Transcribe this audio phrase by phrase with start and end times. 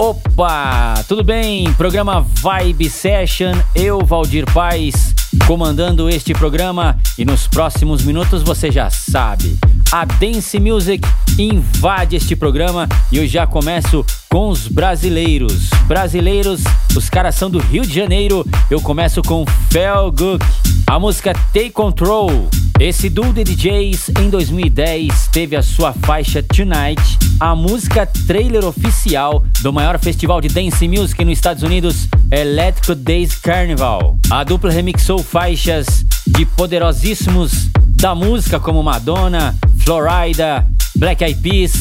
[0.00, 1.72] Opa, tudo bem?
[1.72, 5.12] Programa Vibe Session, eu, Valdir Paz,
[5.44, 9.58] comandando este programa e nos próximos minutos você já sabe.
[9.90, 11.02] A Dance Music
[11.38, 15.70] invade este programa e eu já começo com os brasileiros.
[15.86, 16.62] Brasileiros,
[16.94, 18.46] os caras são do Rio de Janeiro.
[18.70, 20.44] Eu começo com Fel Gook,
[20.86, 22.50] a música Take Control.
[22.78, 29.42] Esse duo de DJs em 2010 teve a sua faixa Tonight, a música trailer oficial
[29.62, 34.18] do maior festival de dance music nos Estados Unidos, Electric Days Carnival.
[34.28, 41.72] A dupla remixou faixas de poderosíssimos da música como Madonna, Florida, Black Eyed Peas.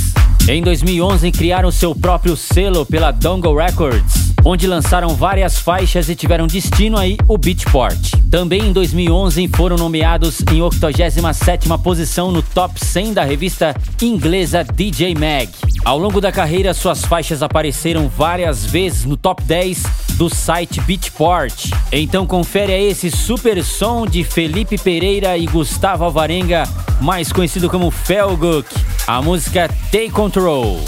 [0.48, 6.48] Em 2011 criaram seu próprio selo pela Dongle Records, onde lançaram várias faixas e tiveram
[6.48, 8.14] destino aí o Beatport.
[8.30, 15.16] Também em 2011 foram nomeados em 87ª posição no top 100 da revista inglesa DJ
[15.16, 15.50] Mag.
[15.84, 19.84] Ao longo da carreira, suas faixas apareceram várias vezes no top 10
[20.16, 21.72] do site Beatport.
[21.92, 26.64] Então confere aí esse super som de Felipe Pereira e Gustavo Alvarenga,
[27.00, 28.68] mais conhecido como Felguk.
[29.06, 30.84] A música Take Control.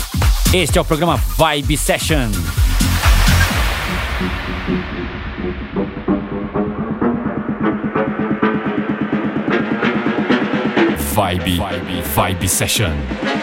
[0.51, 2.29] Este é o programa Vibe Session.
[11.15, 13.38] Vibe, Vibe, Vibe Session.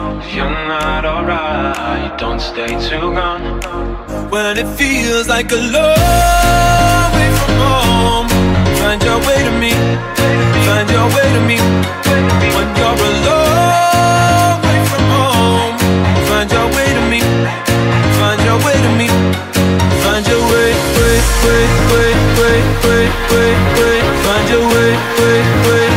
[0.00, 3.60] If you're not alright, don't stay too long.
[4.30, 8.28] When it feels like a long way from home,
[8.80, 9.72] find your way to me.
[10.66, 11.58] Find your way to me.
[12.56, 15.76] When you're a long way from home,
[16.28, 17.20] find your way to me.
[18.20, 19.08] Find your way to me.
[20.02, 22.10] Find your way, way, way, way,
[22.40, 23.96] way, way, way, way.
[24.24, 25.89] Find your way, way, way.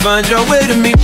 [0.00, 0.94] Find your way to me.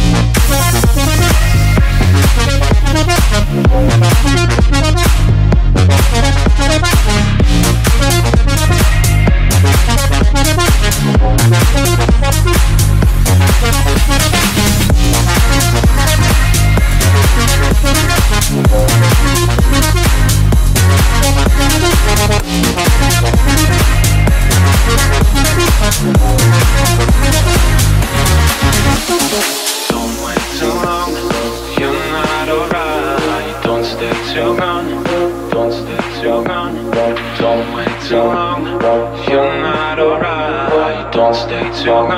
[41.84, 42.08] you're.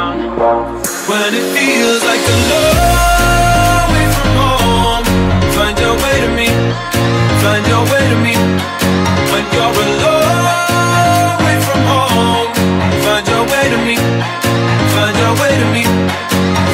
[1.10, 5.04] When it feels like a long way from home,
[5.54, 6.48] find your way to me.
[7.42, 8.34] Find your way to me.
[9.32, 12.50] When you're a long way from home,
[13.02, 13.96] find your way to me.
[14.94, 15.82] Find your way to me.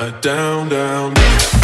[0.00, 1.59] Down, down, down.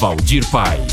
[0.00, 0.89] Valdir Paz.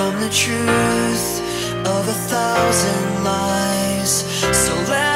[0.00, 1.40] from the truth
[1.86, 4.24] of a thousand lies.
[4.56, 5.09] So let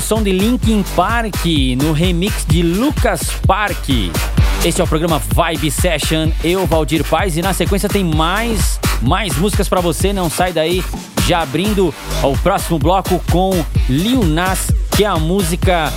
[0.00, 1.44] o som de Linkin Park
[1.76, 3.86] no remix de Lucas Park.
[4.64, 9.36] Este é o programa Vibe Session, eu, Valdir Paz, e na sequência tem mais, mais
[9.36, 10.82] músicas para você, não sai daí.
[11.26, 15.92] Já abrindo o próximo bloco com Lil Nas, que é a música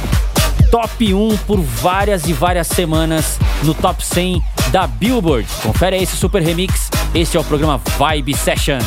[0.69, 5.47] top 1 por várias e várias semanas no top 100 da Billboard.
[5.61, 6.89] Confere esse super remix.
[7.15, 8.79] Este é o programa Vibe Session.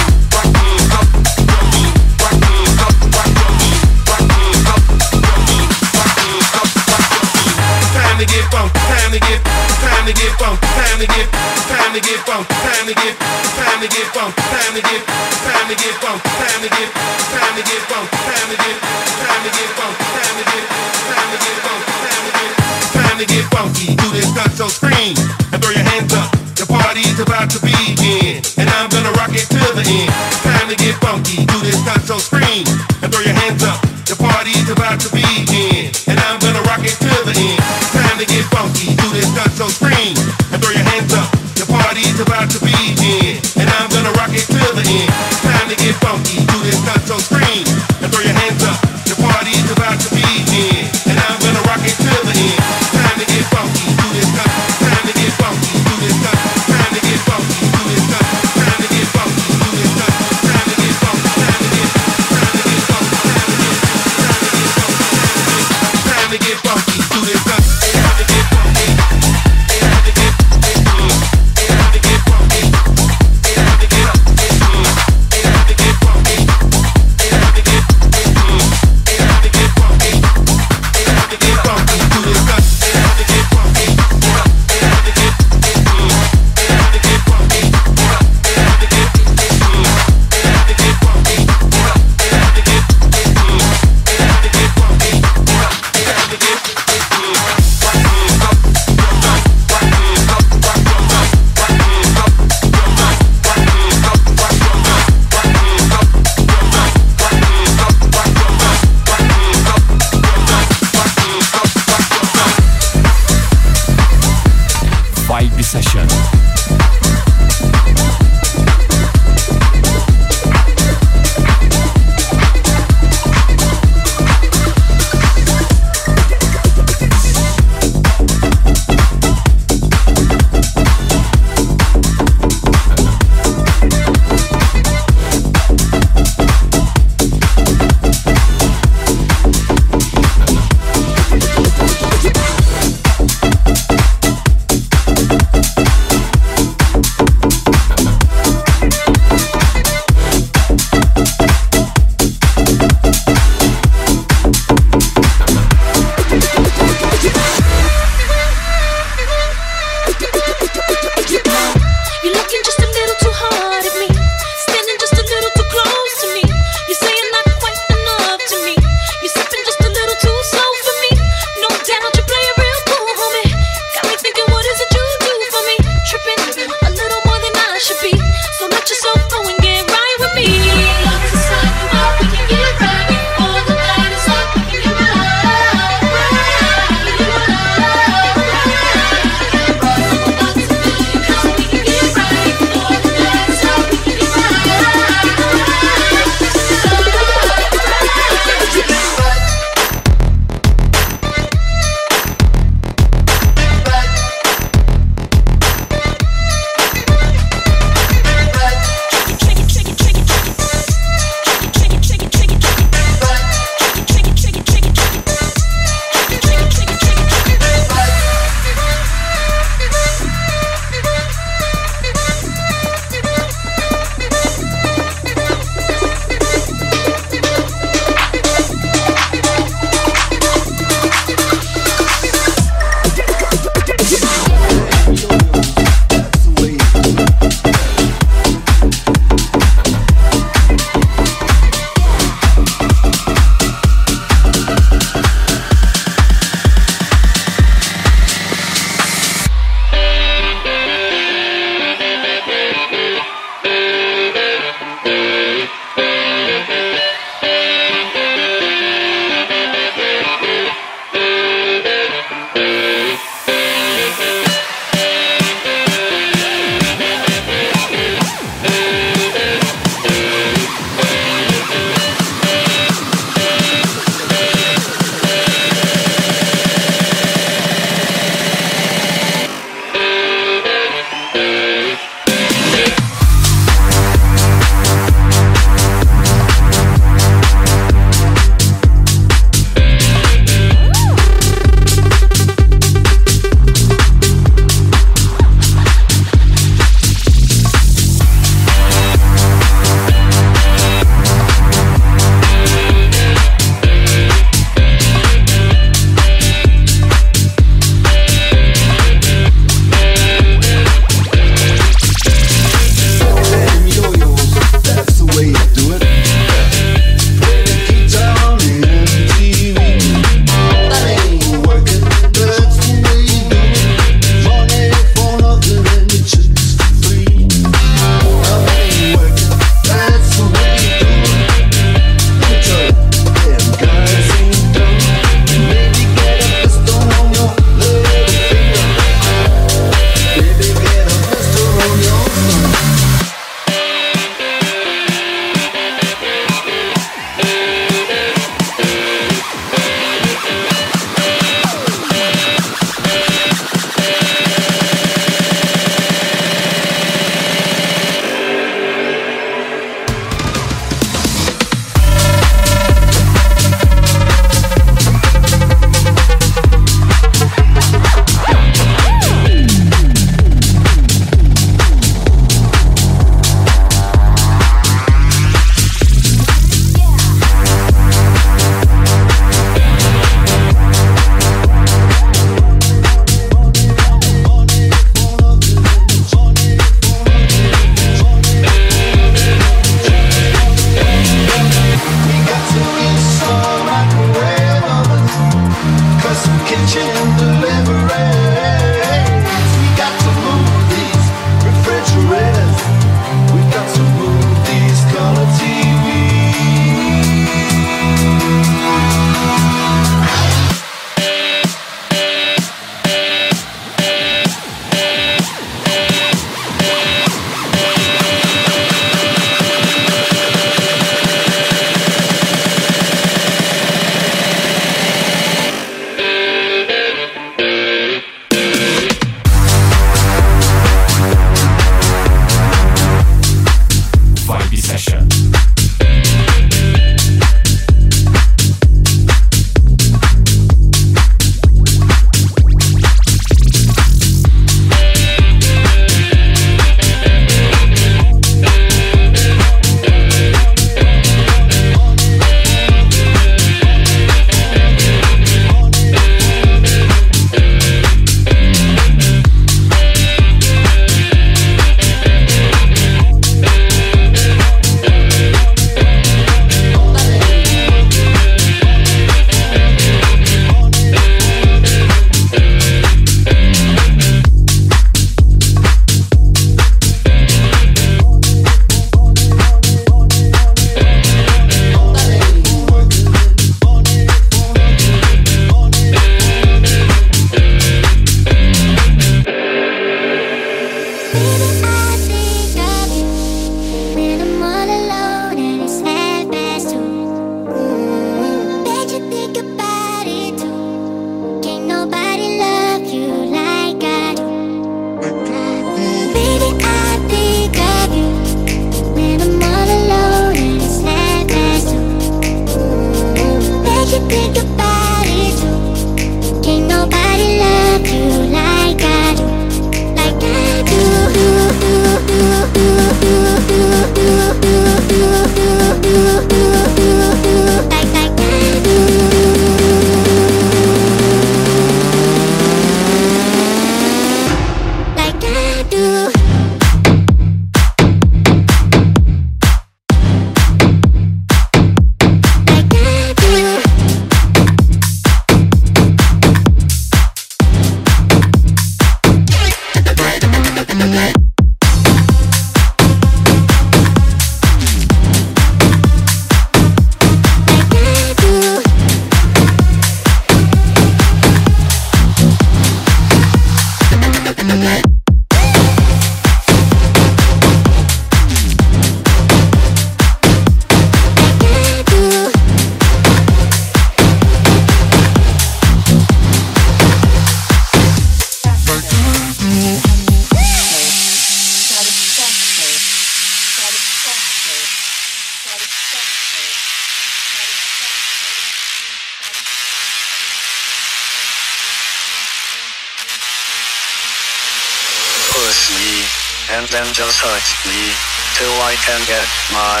[599.04, 600.00] can get my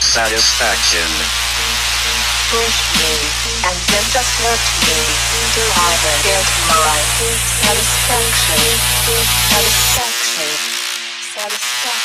[0.00, 1.06] satisfaction.
[2.50, 3.14] Push me
[3.62, 4.98] and then just hurt me.
[5.54, 5.94] Do I
[6.26, 6.98] get my
[7.62, 8.58] satisfaction?
[9.54, 10.50] Satisfaction.
[11.30, 11.99] Satisfaction.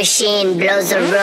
[0.00, 1.19] machine blows a room.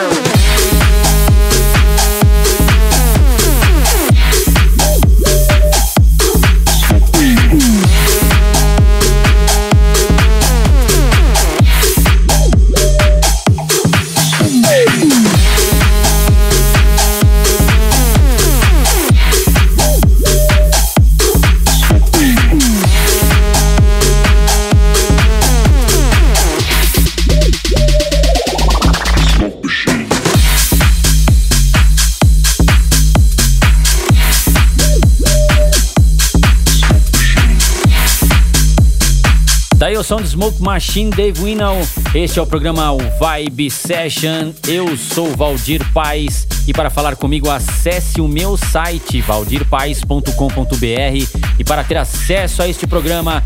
[40.07, 41.85] Som do Smoke Machine, Dave Winnell.
[42.15, 44.53] Este é o programa Vibe Session.
[44.65, 51.83] Eu sou Valdir Paz e para falar comigo acesse o meu site valdirpaes.com.br e para
[51.83, 53.43] ter acesso a este programa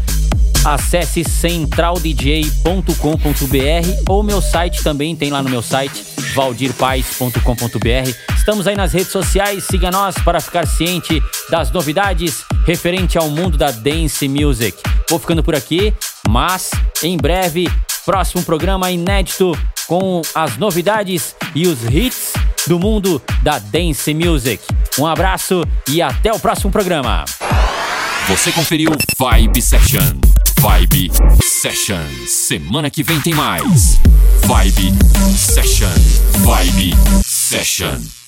[0.64, 6.06] acesse centraldj.com.br ou meu site também tem lá no meu site
[6.36, 8.38] valdirpaes.com.br.
[8.38, 13.58] Estamos aí nas redes sociais, siga nós para ficar ciente das novidades referente ao mundo
[13.58, 14.78] da dance music.
[15.10, 15.92] Vou ficando por aqui,
[16.32, 16.72] mas
[17.04, 17.70] em breve,
[18.06, 19.52] próximo programa inédito
[19.86, 22.32] com as novidades e os hits
[22.66, 24.64] do mundo da dance music.
[24.98, 27.26] Um abraço e até o próximo programa.
[28.30, 30.22] Você conferiu Vibe Session.
[30.58, 31.12] Vibe
[31.44, 32.06] Session.
[32.26, 34.00] Semana que vem tem mais.
[34.46, 34.94] Vibe
[35.36, 35.90] Session.
[36.46, 38.21] Vibe Session.